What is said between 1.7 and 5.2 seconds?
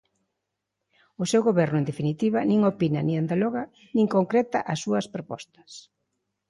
en definitiva, nin opina nin dialoga nin concreta as súas